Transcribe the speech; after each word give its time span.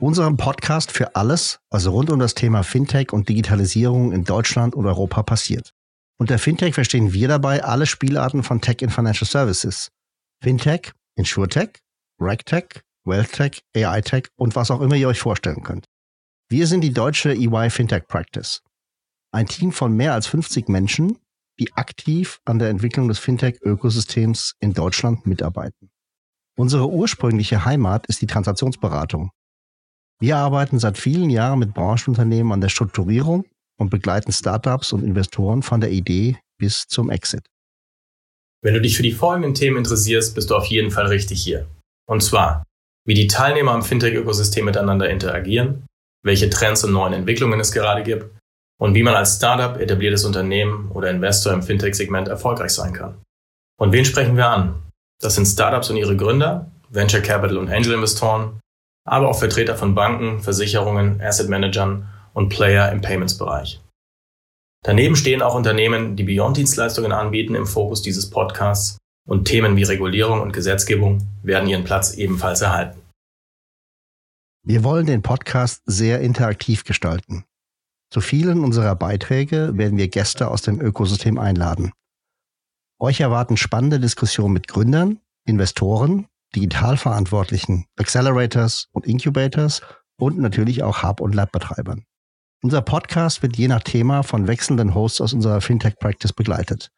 unserem 0.00 0.36
Podcast 0.36 0.92
für 0.92 1.16
alles, 1.16 1.58
was 1.70 1.88
rund 1.88 2.10
um 2.10 2.20
das 2.20 2.34
Thema 2.34 2.62
Fintech 2.62 3.12
und 3.12 3.28
Digitalisierung 3.28 4.12
in 4.12 4.24
Deutschland 4.24 4.74
und 4.74 4.86
Europa 4.86 5.22
passiert. 5.24 5.72
Unter 6.20 6.38
Fintech 6.38 6.74
verstehen 6.74 7.12
wir 7.12 7.28
dabei 7.28 7.64
alle 7.64 7.86
Spielarten 7.86 8.42
von 8.42 8.60
Tech 8.60 8.76
in 8.80 8.90
Financial 8.90 9.28
Services. 9.28 9.90
Fintech, 10.42 10.92
Insurtech, 11.16 11.80
RegTech, 12.20 12.82
WealthTech, 13.04 13.62
AI-Tech 13.74 14.28
und 14.36 14.54
was 14.54 14.70
auch 14.70 14.80
immer 14.80 14.94
ihr 14.94 15.08
euch 15.08 15.20
vorstellen 15.20 15.62
könnt. 15.62 15.86
Wir 16.48 16.66
sind 16.66 16.82
die 16.82 16.92
deutsche 16.92 17.32
EY 17.32 17.70
Fintech 17.70 18.06
Practice. 18.06 18.62
Ein 19.32 19.46
Team 19.46 19.72
von 19.72 19.92
mehr 19.94 20.14
als 20.14 20.26
50 20.26 20.68
Menschen, 20.68 21.18
die 21.58 21.72
aktiv 21.74 22.40
an 22.44 22.58
der 22.58 22.68
Entwicklung 22.68 23.08
des 23.08 23.18
Fintech-Ökosystems 23.18 24.54
in 24.60 24.74
Deutschland 24.74 25.26
mitarbeiten. 25.26 25.90
Unsere 26.56 26.88
ursprüngliche 26.88 27.64
Heimat 27.64 28.06
ist 28.06 28.22
die 28.22 28.26
Transaktionsberatung. 28.26 29.30
Wir 30.20 30.36
arbeiten 30.36 30.78
seit 30.78 30.98
vielen 30.98 31.30
Jahren 31.30 31.60
mit 31.60 31.74
Branchenunternehmen 31.74 32.52
an 32.52 32.60
der 32.60 32.68
Strukturierung 32.68 33.44
und 33.78 33.90
begleiten 33.90 34.32
Startups 34.32 34.92
und 34.92 35.04
Investoren 35.04 35.62
von 35.62 35.80
der 35.80 35.90
Idee 35.90 36.38
bis 36.58 36.86
zum 36.88 37.10
Exit. 37.10 37.46
Wenn 38.62 38.74
du 38.74 38.80
dich 38.80 38.96
für 38.96 39.04
die 39.04 39.12
folgenden 39.12 39.54
Themen 39.54 39.76
interessierst, 39.76 40.34
bist 40.34 40.50
du 40.50 40.56
auf 40.56 40.66
jeden 40.66 40.90
Fall 40.90 41.06
richtig 41.06 41.42
hier. 41.42 41.68
Und 42.08 42.22
zwar, 42.22 42.64
wie 43.06 43.14
die 43.14 43.28
Teilnehmer 43.28 43.70
am 43.72 43.82
Fintech-Ökosystem 43.82 44.64
miteinander 44.64 45.08
interagieren, 45.08 45.86
welche 46.24 46.50
Trends 46.50 46.82
und 46.82 46.92
neuen 46.92 47.12
Entwicklungen 47.12 47.60
es 47.60 47.70
gerade 47.70 48.02
gibt 48.02 48.36
und 48.80 48.94
wie 48.94 49.04
man 49.04 49.14
als 49.14 49.36
Startup, 49.36 49.80
etabliertes 49.80 50.24
Unternehmen 50.24 50.90
oder 50.90 51.10
Investor 51.10 51.52
im 51.52 51.62
Fintech-Segment 51.62 52.26
erfolgreich 52.26 52.72
sein 52.72 52.92
kann. 52.92 53.22
Und 53.78 53.92
wen 53.92 54.04
sprechen 54.04 54.36
wir 54.36 54.48
an? 54.48 54.82
Das 55.20 55.36
sind 55.36 55.46
Startups 55.46 55.90
und 55.90 55.96
ihre 55.96 56.16
Gründer, 56.16 56.70
Venture 56.88 57.20
Capital 57.20 57.58
und 57.58 57.70
Angel 57.70 57.92
Investoren, 57.92 58.58
aber 59.10 59.28
auch 59.28 59.38
Vertreter 59.38 59.76
von 59.76 59.94
Banken, 59.94 60.40
Versicherungen, 60.40 61.20
Asset 61.20 61.48
Managern 61.48 62.08
und 62.34 62.48
Player 62.48 62.92
im 62.92 63.00
Payments-Bereich. 63.00 63.80
Daneben 64.84 65.16
stehen 65.16 65.42
auch 65.42 65.54
Unternehmen, 65.54 66.16
die 66.16 66.22
Beyond-Dienstleistungen 66.22 67.12
anbieten 67.12 67.54
im 67.54 67.66
Fokus 67.66 68.02
dieses 68.02 68.30
Podcasts 68.30 68.96
und 69.28 69.44
Themen 69.46 69.76
wie 69.76 69.82
Regulierung 69.82 70.40
und 70.40 70.52
Gesetzgebung 70.52 71.26
werden 71.42 71.68
ihren 71.68 71.84
Platz 71.84 72.14
ebenfalls 72.14 72.62
erhalten. 72.62 73.00
Wir 74.64 74.84
wollen 74.84 75.06
den 75.06 75.22
Podcast 75.22 75.82
sehr 75.86 76.20
interaktiv 76.20 76.84
gestalten. 76.84 77.44
Zu 78.10 78.20
vielen 78.20 78.64
unserer 78.64 78.94
Beiträge 78.94 79.76
werden 79.76 79.98
wir 79.98 80.08
Gäste 80.08 80.48
aus 80.48 80.62
dem 80.62 80.80
Ökosystem 80.80 81.38
einladen. 81.38 81.92
Euch 83.00 83.20
erwarten 83.20 83.56
spannende 83.56 84.00
Diskussionen 84.00 84.54
mit 84.54 84.68
Gründern, 84.68 85.20
Investoren, 85.46 86.26
Digitalverantwortlichen, 86.54 87.86
Accelerators 87.98 88.86
und 88.92 89.06
Incubators 89.06 89.82
und 90.18 90.38
natürlich 90.38 90.82
auch 90.82 91.02
Hub- 91.02 91.20
und 91.20 91.34
Lab-Betreibern. 91.34 92.04
Unser 92.62 92.82
Podcast 92.82 93.42
wird 93.42 93.56
je 93.56 93.68
nach 93.68 93.82
Thema 93.82 94.22
von 94.22 94.48
wechselnden 94.48 94.94
Hosts 94.94 95.20
aus 95.20 95.32
unserer 95.32 95.60
Fintech 95.60 95.96
Practice 96.00 96.32
begleitet. 96.32 96.90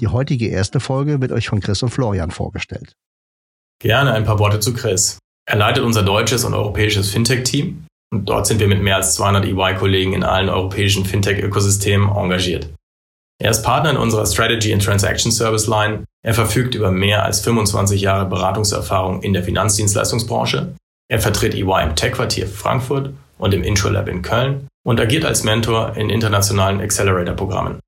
Die 0.00 0.06
heutige 0.06 0.48
erste 0.48 0.78
Folge 0.78 1.20
wird 1.20 1.32
euch 1.32 1.48
von 1.48 1.60
Chris 1.60 1.82
und 1.82 1.90
Florian 1.90 2.30
vorgestellt. 2.30 2.94
Gerne 3.80 4.12
ein 4.12 4.24
paar 4.24 4.38
Worte 4.38 4.60
zu 4.60 4.74
Chris. 4.74 5.18
Er 5.48 5.56
leitet 5.56 5.82
unser 5.82 6.02
deutsches 6.02 6.44
und 6.44 6.54
europäisches 6.54 7.10
Fintech-Team 7.10 7.86
und 8.12 8.28
dort 8.28 8.46
sind 8.46 8.60
wir 8.60 8.68
mit 8.68 8.82
mehr 8.82 8.96
als 8.96 9.14
200 9.14 9.44
EY-Kollegen 9.44 10.12
in 10.12 10.22
allen 10.22 10.48
europäischen 10.48 11.04
Fintech-Ökosystemen 11.04 12.08
engagiert. 12.08 12.72
Er 13.40 13.50
ist 13.50 13.62
Partner 13.62 13.90
in 13.90 13.96
unserer 13.96 14.26
Strategy 14.26 14.72
and 14.72 14.84
Transaction 14.84 15.30
Service 15.30 15.66
Line. 15.66 16.04
Er 16.24 16.34
verfügt 16.34 16.74
über 16.74 16.90
mehr 16.90 17.24
als 17.24 17.40
25 17.40 18.00
Jahre 18.00 18.26
Beratungserfahrung 18.26 19.22
in 19.22 19.32
der 19.32 19.44
Finanzdienstleistungsbranche. 19.44 20.74
Er 21.10 21.20
vertritt 21.20 21.54
EY 21.54 21.84
im 21.84 21.96
Tech-Quartier 21.96 22.46
Frankfurt 22.46 23.14
und 23.38 23.54
im 23.54 23.62
Introlab 23.62 24.08
in 24.08 24.22
Köln 24.22 24.66
und 24.84 25.00
agiert 25.00 25.24
als 25.24 25.44
Mentor 25.44 25.96
in 25.96 26.10
internationalen 26.10 26.80
Accelerator-Programmen. 26.80 27.78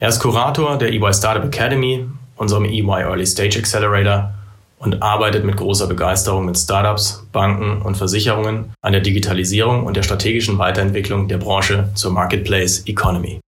Er 0.00 0.08
ist 0.08 0.20
Kurator 0.20 0.76
der 0.76 0.92
EY 0.92 1.14
Startup 1.14 1.44
Academy, 1.44 2.06
unserem 2.36 2.64
EY 2.64 3.02
Early 3.02 3.26
Stage 3.26 3.58
Accelerator 3.58 4.34
und 4.78 5.02
arbeitet 5.02 5.44
mit 5.44 5.56
großer 5.56 5.86
Begeisterung 5.86 6.44
mit 6.44 6.58
Startups, 6.58 7.26
Banken 7.32 7.80
und 7.80 7.96
Versicherungen 7.96 8.72
an 8.82 8.92
der 8.92 9.00
Digitalisierung 9.00 9.86
und 9.86 9.96
der 9.96 10.02
strategischen 10.02 10.58
Weiterentwicklung 10.58 11.28
der 11.28 11.38
Branche 11.38 11.90
zur 11.94 12.12
Marketplace 12.12 12.86
Economy. 12.86 13.40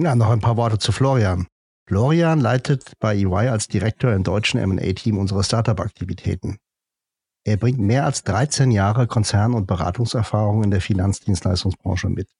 Ja, 0.00 0.14
noch 0.14 0.30
ein 0.30 0.40
paar 0.40 0.56
Worte 0.56 0.78
zu 0.78 0.92
Florian. 0.92 1.46
Florian 1.92 2.40
leitet 2.40 2.94
bei 3.00 3.14
EY 3.14 3.48
als 3.48 3.68
Direktor 3.68 4.14
im 4.14 4.22
deutschen 4.22 4.58
M&A-Team 4.58 5.18
unsere 5.18 5.44
Startup-Aktivitäten. 5.44 6.56
Er 7.44 7.58
bringt 7.58 7.80
mehr 7.80 8.06
als 8.06 8.24
13 8.24 8.70
Jahre 8.70 9.06
Konzern- 9.06 9.52
und 9.52 9.66
Beratungserfahrung 9.66 10.64
in 10.64 10.70
der 10.70 10.80
Finanzdienstleistungsbranche 10.80 12.08
mit. 12.08 12.30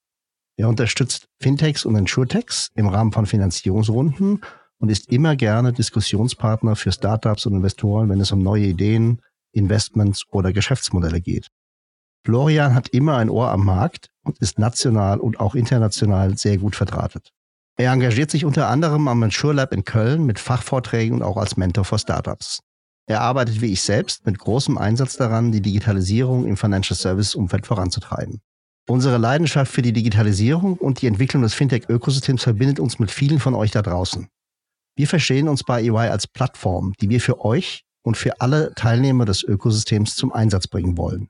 Er 0.57 0.71
unterstützt 0.71 1.29
Fintechs 1.39 1.85
und 1.85 1.97
Insurtechs 1.97 2.71
im 2.77 2.89
Rahmen 2.89 3.13
von 3.13 3.27
Finanzierungsrunden 3.27 4.41
und 4.79 4.89
ist 4.89 5.13
immer 5.13 5.37
gerne 5.37 5.75
Diskussionspartner 5.75 6.75
für 6.75 6.91
Startups 6.91 7.45
und 7.45 7.53
Investoren, 7.53 8.09
wenn 8.09 8.23
es 8.23 8.33
um 8.33 8.39
neue 8.39 8.65
Ideen, 8.65 9.21
Investments 9.53 10.25
oder 10.31 10.55
Geschäftsmodelle 10.55 11.21
geht. 11.21 11.51
Florian 12.25 12.75
hat 12.75 12.89
immer 12.89 13.19
ein 13.19 13.29
Ohr 13.29 13.51
am 13.51 13.67
Markt 13.67 14.09
und 14.23 14.39
ist 14.39 14.59
national 14.59 15.21
und 15.21 15.41
auch 15.41 15.55
international 15.55 16.39
sehr 16.39 16.57
gut 16.57 16.75
verdrahtet. 16.75 17.35
Er 17.77 17.93
engagiert 17.93 18.31
sich 18.31 18.45
unter 18.45 18.69
anderem 18.69 19.09
am 19.09 19.19
Mature 19.21 19.55
Lab 19.55 19.73
in 19.73 19.85
Köln 19.85 20.25
mit 20.25 20.39
Fachvorträgen 20.39 21.17
und 21.17 21.23
auch 21.23 21.37
als 21.37 21.57
Mentor 21.57 21.85
für 21.85 21.99
Startups. 21.99 22.61
Er 23.07 23.21
arbeitet 23.21 23.61
wie 23.61 23.73
ich 23.73 23.83
selbst 23.83 24.27
mit 24.27 24.39
großem 24.39 24.79
Einsatz 24.79 25.17
daran, 25.17 25.53
die 25.53 25.63
Digitalisierung 25.63 26.47
im 26.47 26.57
Financial 26.57 26.97
Service 26.97 27.35
Umfeld 27.35 27.67
voranzutreiben. 27.67 28.41
Unsere 28.89 29.19
Leidenschaft 29.19 29.73
für 29.73 29.83
die 29.83 29.93
Digitalisierung 29.93 30.77
und 30.77 31.03
die 31.03 31.07
Entwicklung 31.07 31.43
des 31.43 31.55
Fintech-Ökosystems 31.55 32.43
verbindet 32.43 32.81
uns 32.81 32.99
mit 32.99 33.11
vielen 33.11 33.39
von 33.39 33.55
euch 33.55 33.71
da 33.71 33.81
draußen. 33.81 34.29
Wir 34.97 35.09
verstehen 35.09 35.49
uns 35.49 35.63
bei 35.65 35.83
EY 35.83 36.11
als 36.11 36.27
Plattform, 36.27 36.93
die 37.01 37.09
wir 37.09 37.21
für 37.21 37.45
euch 37.45 37.85
und 38.03 38.17
für 38.17 38.41
alle 38.41 38.75
Teilnehmer 38.75 39.25
des 39.25 39.43
Ökosystems 39.43 40.17
zum 40.17 40.33
Einsatz 40.33 40.67
bringen 40.67 40.99
wollen. 40.99 41.29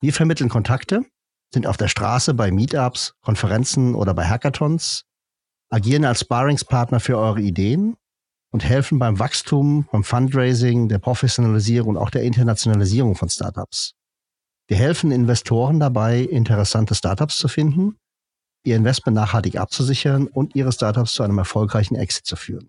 Wir 0.00 0.12
vermitteln 0.12 0.48
Kontakte, 0.48 1.04
sind 1.52 1.66
auf 1.66 1.76
der 1.76 1.88
Straße 1.88 2.34
bei 2.34 2.50
Meetups, 2.50 3.14
Konferenzen 3.20 3.94
oder 3.94 4.14
bei 4.14 4.26
Hackathons, 4.26 5.04
agieren 5.72 6.04
als 6.04 6.20
Sparringspartner 6.20 7.00
für 7.00 7.16
eure 7.16 7.40
Ideen 7.40 7.96
und 8.52 8.62
helfen 8.62 8.98
beim 8.98 9.18
Wachstum, 9.18 9.88
beim 9.90 10.04
Fundraising, 10.04 10.88
der 10.88 10.98
Professionalisierung 10.98 11.90
und 11.90 11.96
auch 11.96 12.10
der 12.10 12.22
Internationalisierung 12.22 13.14
von 13.14 13.30
Startups. 13.30 13.94
Wir 14.68 14.76
helfen 14.76 15.10
Investoren 15.10 15.80
dabei, 15.80 16.20
interessante 16.20 16.94
Startups 16.94 17.38
zu 17.38 17.48
finden, 17.48 17.96
ihr 18.64 18.76
Investment 18.76 19.16
nachhaltig 19.16 19.58
abzusichern 19.58 20.26
und 20.26 20.54
ihre 20.54 20.72
Startups 20.72 21.14
zu 21.14 21.22
einem 21.22 21.38
erfolgreichen 21.38 21.96
Exit 21.96 22.26
zu 22.26 22.36
führen. 22.36 22.68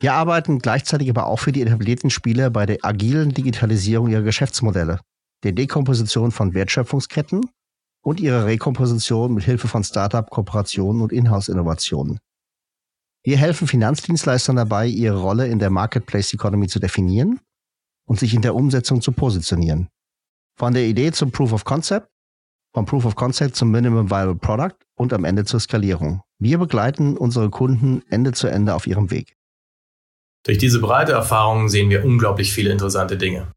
Wir 0.00 0.12
arbeiten 0.12 0.58
gleichzeitig 0.58 1.08
aber 1.08 1.26
auch 1.26 1.38
für 1.38 1.52
die 1.52 1.62
etablierten 1.62 2.10
Spieler 2.10 2.50
bei 2.50 2.66
der 2.66 2.78
agilen 2.82 3.32
Digitalisierung 3.32 4.08
ihrer 4.08 4.22
Geschäftsmodelle, 4.22 5.00
der 5.44 5.52
Dekomposition 5.52 6.30
von 6.30 6.52
Wertschöpfungsketten 6.52 7.48
und 8.02 8.20
ihrer 8.20 8.44
Rekomposition 8.44 9.32
mit 9.32 9.44
Hilfe 9.44 9.66
von 9.66 9.82
Startup-Kooperationen 9.82 11.00
und 11.00 11.10
Inhouse-Innovationen. 11.10 12.18
Wir 13.26 13.38
helfen 13.38 13.66
Finanzdienstleistern 13.66 14.56
dabei, 14.56 14.86
ihre 14.86 15.16
Rolle 15.16 15.48
in 15.48 15.58
der 15.58 15.70
Marketplace 15.70 16.34
Economy 16.34 16.68
zu 16.68 16.78
definieren 16.78 17.40
und 18.06 18.20
sich 18.20 18.34
in 18.34 18.42
der 18.42 18.54
Umsetzung 18.54 19.00
zu 19.00 19.12
positionieren. 19.12 19.88
Von 20.58 20.74
der 20.74 20.84
Idee 20.84 21.10
zum 21.10 21.32
Proof 21.32 21.54
of 21.54 21.64
Concept, 21.64 22.06
vom 22.74 22.84
Proof 22.84 23.06
of 23.06 23.16
Concept 23.16 23.56
zum 23.56 23.70
Minimum 23.70 24.10
Viable 24.10 24.34
Product 24.34 24.76
und 24.94 25.14
am 25.14 25.24
Ende 25.24 25.46
zur 25.46 25.58
Skalierung. 25.58 26.20
Wir 26.38 26.58
begleiten 26.58 27.16
unsere 27.16 27.48
Kunden 27.48 28.02
Ende 28.10 28.32
zu 28.32 28.48
Ende 28.48 28.74
auf 28.74 28.86
ihrem 28.86 29.10
Weg. 29.10 29.34
Durch 30.44 30.58
diese 30.58 30.80
breite 30.80 31.12
Erfahrung 31.12 31.70
sehen 31.70 31.88
wir 31.88 32.04
unglaublich 32.04 32.52
viele 32.52 32.70
interessante 32.70 33.16
Dinge. 33.16 33.50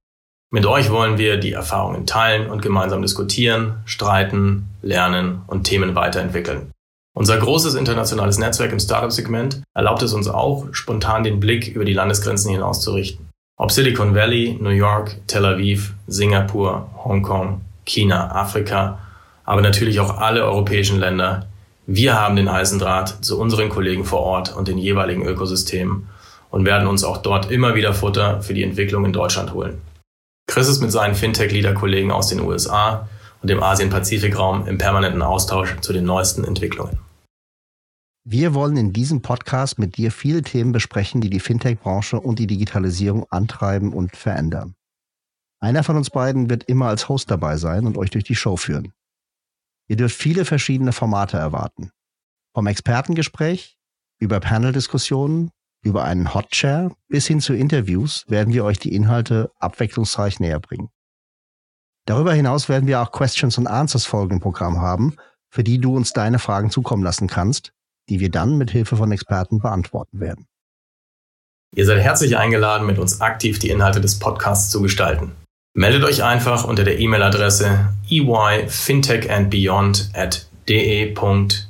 Mit 0.49 0.65
euch 0.65 0.89
wollen 0.89 1.17
wir 1.17 1.35
die 1.37 1.51
Erfahrungen 1.51 2.05
teilen 2.05 2.49
und 2.49 2.61
gemeinsam 2.61 3.01
diskutieren, 3.01 3.81
streiten, 3.83 4.69
lernen 4.81 5.41
und 5.47 5.65
Themen 5.65 5.93
weiterentwickeln. 5.93 6.71
Unser 7.17 7.39
großes 7.39 7.73
internationales 7.73 8.37
Netzwerk 8.37 8.71
im 8.71 8.79
Startup-Segment 8.79 9.63
erlaubt 9.73 10.03
es 10.03 10.13
uns 10.13 10.27
auch, 10.27 10.67
spontan 10.71 11.23
den 11.23 11.39
Blick 11.39 11.67
über 11.67 11.83
die 11.83 11.93
Landesgrenzen 11.93 12.51
hinaus 12.51 12.81
zu 12.81 12.91
richten. 12.91 13.27
Ob 13.57 13.71
Silicon 13.71 14.13
Valley, 14.13 14.55
New 14.61 14.69
York, 14.69 15.15
Tel 15.25 15.43
Aviv, 15.43 15.95
Singapur, 16.05 16.91
Hongkong, 17.03 17.61
China, 17.85 18.35
Afrika, 18.35 18.99
aber 19.45 19.61
natürlich 19.61 19.99
auch 19.99 20.19
alle 20.19 20.43
europäischen 20.43 20.99
Länder, 20.99 21.47
Wir 21.87 22.19
haben 22.19 22.35
den 22.35 22.51
heißen 22.51 22.77
Draht 22.77 23.25
zu 23.25 23.39
unseren 23.39 23.69
Kollegen 23.69 24.05
vor 24.05 24.19
Ort 24.19 24.55
und 24.55 24.67
den 24.67 24.77
jeweiligen 24.77 25.25
Ökosystemen 25.25 26.07
und 26.51 26.65
werden 26.65 26.87
uns 26.87 27.03
auch 27.03 27.17
dort 27.17 27.49
immer 27.49 27.73
wieder 27.73 27.95
Futter 27.95 28.43
für 28.43 28.53
die 28.53 28.61
Entwicklung 28.61 29.05
in 29.05 29.13
Deutschland 29.13 29.53
holen. 29.53 29.81
Chris 30.47 30.67
ist 30.67 30.81
mit 30.81 30.91
seinen 30.91 31.15
Fintech-Leader-Kollegen 31.15 32.11
aus 32.11 32.27
den 32.27 32.41
USA 32.41 33.07
und 33.41 33.49
dem 33.49 33.63
Asien-Pazifik-Raum 33.63 34.67
im 34.67 34.77
permanenten 34.77 35.23
Austausch 35.23 35.77
zu 35.81 35.93
den 35.93 36.03
neuesten 36.03 36.43
Entwicklungen. 36.43 36.99
Wir 38.29 38.53
wollen 38.53 38.75
in 38.75 38.91
diesem 38.91 39.21
Podcast 39.21 39.79
mit 39.79 39.95
dir 39.95 40.11
viele 40.11 40.41
Themen 40.41 40.73
besprechen, 40.73 41.21
die 41.21 41.29
die 41.29 41.39
Fintech-Branche 41.39 42.19
und 42.19 42.39
die 42.39 42.47
Digitalisierung 42.47 43.25
antreiben 43.29 43.93
und 43.93 44.17
verändern. 44.17 44.75
Einer 45.61 45.81
von 45.81 45.95
uns 45.95 46.09
beiden 46.09 46.49
wird 46.49 46.65
immer 46.65 46.87
als 46.87 47.07
Host 47.07 47.31
dabei 47.31 47.55
sein 47.55 47.85
und 47.85 47.97
euch 47.97 48.09
durch 48.09 48.25
die 48.25 48.35
Show 48.35 48.57
führen. 48.57 48.91
Ihr 49.87 49.95
dürft 49.95 50.17
viele 50.17 50.43
verschiedene 50.43 50.91
Formate 50.91 51.37
erwarten. 51.37 51.91
Vom 52.53 52.67
Expertengespräch 52.67 53.77
über 54.19 54.41
Panel-Diskussionen, 54.41 55.51
über 55.81 56.03
einen 56.03 56.33
Hotchair 56.33 56.91
bis 57.07 57.27
hin 57.27 57.39
zu 57.39 57.53
Interviews 57.53 58.25
werden 58.27 58.53
wir 58.53 58.65
euch 58.65 58.77
die 58.77 58.93
Inhalte 58.93 59.53
abwechslungsreich 59.57 60.41
näher 60.41 60.59
bringen. 60.59 60.89
Darüber 62.03 62.33
hinaus 62.33 62.67
werden 62.67 62.87
wir 62.87 63.01
auch 63.01 63.13
Questions 63.13 63.57
and 63.57 63.69
Answers 63.69 64.03
Folgen 64.03 64.33
im 64.33 64.41
Programm 64.41 64.81
haben, 64.81 65.15
für 65.49 65.63
die 65.63 65.79
du 65.79 65.95
uns 65.95 66.11
deine 66.11 66.39
Fragen 66.39 66.71
zukommen 66.71 67.03
lassen 67.03 67.27
kannst, 67.27 67.71
die 68.09 68.19
wir 68.19 68.29
dann 68.29 68.57
mit 68.57 68.71
Hilfe 68.71 68.97
von 68.97 69.11
Experten 69.11 69.59
beantworten 69.59 70.19
werden. 70.19 70.47
Ihr 71.75 71.85
seid 71.85 71.99
herzlich 71.99 72.37
eingeladen, 72.37 72.87
mit 72.87 72.97
uns 72.97 73.19
aktiv 73.21 73.59
die 73.59 73.69
Inhalte 73.69 74.01
des 74.01 74.17
Podcasts 74.19 74.71
zu 74.71 74.81
gestalten. 74.81 75.33
Meldet 75.75 76.03
euch 76.05 76.23
einfach 76.23 76.63
unter 76.63 76.83
der 76.83 76.99
E-Mail-Adresse 76.99 77.89
eyfintechandbeyond 78.09 80.09
at 80.13 80.47
de.ey.com 80.67 81.67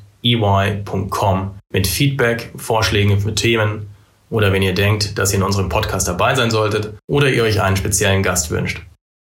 mit 1.73 1.87
Feedback, 1.87 2.53
Vorschlägen 2.55 3.19
für 3.19 3.35
Themen 3.35 3.89
oder 4.29 4.53
wenn 4.53 4.61
ihr 4.61 4.73
denkt, 4.73 5.17
dass 5.17 5.33
ihr 5.33 5.39
in 5.39 5.43
unserem 5.43 5.67
Podcast 5.69 6.07
dabei 6.07 6.35
sein 6.35 6.51
solltet 6.51 6.93
oder 7.07 7.29
ihr 7.29 7.43
euch 7.43 7.61
einen 7.61 7.75
speziellen 7.75 8.23
Gast 8.23 8.51
wünscht. 8.51 8.81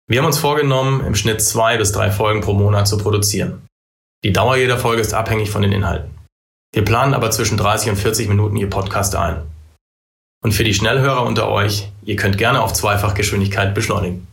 Wir 0.08 0.20
haben 0.20 0.26
uns 0.26 0.40
vorgenommen, 0.40 1.06
im 1.06 1.16
Schnitt 1.16 1.42
zwei 1.42 1.78
bis 1.78 1.92
drei 1.92 2.12
Folgen 2.12 2.42
pro 2.42 2.54
Monat 2.54 2.88
zu 2.88 2.98
produzieren. 2.98 3.62
Die 4.24 4.34
Dauer 4.34 4.58
jeder 4.58 4.78
Folge 4.78 5.02
ist 5.02 5.14
abhängig 5.14 5.50
von 5.50 5.62
den 5.62 5.72
Inhalten. 5.72 6.12
Wir 6.74 6.86
planen 6.86 7.14
aber 7.14 7.32
zwischen 7.32 7.58
30 7.58 7.90
und 7.92 7.96
40 7.98 8.30
Minuten 8.30 8.56
je 8.56 8.68
Podcast 8.68 9.16
ein. 9.16 9.44
Und 10.44 10.54
für 10.54 10.64
die 10.64 10.74
Schnellhörer 10.74 11.24
unter 11.24 11.50
euch, 11.50 11.92
ihr 12.04 12.16
könnt 12.16 12.38
gerne 12.38 12.62
auf 12.62 12.74
Zweifachgeschwindigkeit 12.74 13.76
beschleunigen. 13.76 14.28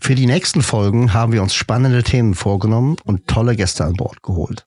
Für 0.00 0.14
die 0.14 0.26
nächsten 0.26 0.62
Folgen 0.62 1.12
haben 1.12 1.32
wir 1.32 1.42
uns 1.42 1.54
spannende 1.54 2.02
Themen 2.02 2.34
vorgenommen 2.34 2.96
und 3.04 3.26
tolle 3.26 3.56
Gäste 3.56 3.84
an 3.84 3.94
Bord 3.94 4.22
geholt. 4.22 4.66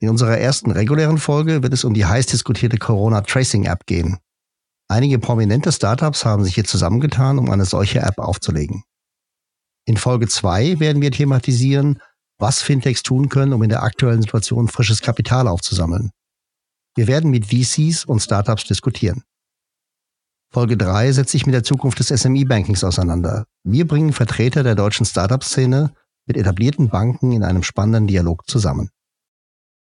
In 0.00 0.10
unserer 0.10 0.36
ersten 0.38 0.70
regulären 0.70 1.18
Folge 1.18 1.62
wird 1.62 1.72
es 1.72 1.84
um 1.84 1.94
die 1.94 2.04
heiß 2.04 2.26
diskutierte 2.26 2.76
Corona 2.76 3.22
Tracing 3.22 3.64
App 3.64 3.86
gehen. 3.86 4.18
Einige 4.88 5.18
prominente 5.18 5.72
Startups 5.72 6.24
haben 6.24 6.44
sich 6.44 6.54
hier 6.54 6.64
zusammengetan, 6.64 7.38
um 7.38 7.50
eine 7.50 7.64
solche 7.64 8.00
App 8.00 8.18
aufzulegen. 8.18 8.84
In 9.86 9.96
Folge 9.96 10.28
2 10.28 10.80
werden 10.80 11.00
wir 11.00 11.10
thematisieren, 11.10 12.00
was 12.38 12.62
Fintechs 12.62 13.02
tun 13.02 13.28
können, 13.28 13.52
um 13.52 13.62
in 13.62 13.68
der 13.68 13.82
aktuellen 13.82 14.22
Situation 14.22 14.68
frisches 14.68 15.00
Kapital 15.00 15.48
aufzusammeln. 15.48 16.10
Wir 16.94 17.06
werden 17.06 17.30
mit 17.30 17.46
VCs 17.46 18.04
und 18.04 18.20
Startups 18.20 18.64
diskutieren. 18.64 19.22
Folge 20.52 20.76
3 20.76 21.12
setzt 21.12 21.32
sich 21.32 21.44
mit 21.44 21.54
der 21.54 21.64
Zukunft 21.64 21.98
des 21.98 22.08
SME-Bankings 22.08 22.84
auseinander. 22.84 23.44
Wir 23.64 23.86
bringen 23.86 24.12
Vertreter 24.12 24.62
der 24.62 24.74
deutschen 24.74 25.04
Startup-Szene 25.04 25.92
mit 26.26 26.36
etablierten 26.36 26.88
Banken 26.88 27.32
in 27.32 27.42
einem 27.42 27.62
spannenden 27.62 28.06
Dialog 28.06 28.48
zusammen. 28.48 28.90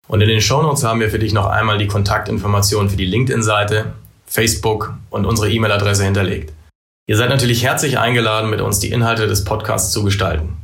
Und 0.07 0.21
in 0.21 0.27
den 0.27 0.41
Shownotes 0.41 0.83
haben 0.83 0.99
wir 0.99 1.09
für 1.09 1.19
dich 1.19 1.33
noch 1.33 1.47
einmal 1.47 1.77
die 1.77 1.87
Kontaktinformationen 1.87 2.89
für 2.89 2.97
die 2.97 3.05
LinkedIn-Seite, 3.05 3.93
Facebook 4.25 4.93
und 5.09 5.25
unsere 5.25 5.51
E-Mail-Adresse 5.51 6.03
hinterlegt. 6.03 6.53
Ihr 7.07 7.17
seid 7.17 7.29
natürlich 7.29 7.63
herzlich 7.63 7.97
eingeladen, 7.97 8.49
mit 8.49 8.61
uns 8.61 8.79
die 8.79 8.91
Inhalte 8.91 9.27
des 9.27 9.43
Podcasts 9.43 9.91
zu 9.91 10.03
gestalten. 10.03 10.60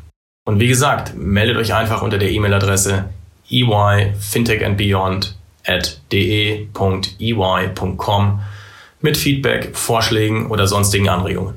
Und 0.48 0.62
wie 0.62 0.68
gesagt, 0.70 1.14
meldet 1.18 1.58
euch 1.58 1.74
einfach 1.74 2.02
unter 2.02 2.18
der 2.18 2.32
E-Mail-Adresse 2.32 3.10
eyfintechandbeyond 3.52 5.38
at 5.66 6.02
de.ey.com 6.14 6.70
mit 9.02 9.18
Feedback, 9.18 9.76
Vorschlägen 9.76 10.48
oder 10.48 10.66
sonstigen 10.68 11.10
Anregungen. 11.10 11.56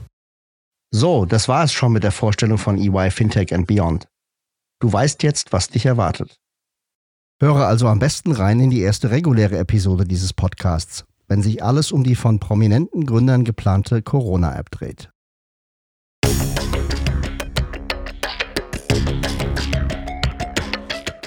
So, 0.90 1.24
das 1.24 1.46
war 1.46 1.62
es 1.62 1.72
schon 1.72 1.92
mit 1.92 2.02
der 2.02 2.10
Vorstellung 2.10 2.58
von 2.58 2.78
EY 2.78 3.12
Fintech 3.12 3.54
and 3.54 3.68
Beyond. 3.68 4.08
Du 4.80 4.92
weißt 4.92 5.22
jetzt, 5.22 5.52
was 5.52 5.68
dich 5.68 5.86
erwartet. 5.86 6.40
Höre 7.40 7.68
also 7.68 7.86
am 7.86 8.00
besten 8.00 8.32
rein 8.32 8.58
in 8.58 8.70
die 8.70 8.80
erste 8.80 9.12
reguläre 9.12 9.58
Episode 9.58 10.04
dieses 10.04 10.32
Podcasts, 10.32 11.04
wenn 11.28 11.42
sich 11.42 11.62
alles 11.62 11.92
um 11.92 12.02
die 12.02 12.16
von 12.16 12.40
prominenten 12.40 13.06
Gründern 13.06 13.44
geplante 13.44 14.02
Corona-App 14.02 14.68
dreht. 14.72 15.09